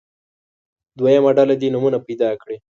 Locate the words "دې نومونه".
1.61-1.97